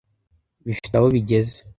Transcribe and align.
bifite 0.65 0.93
aho 0.95 1.07
bigeze 1.15 1.57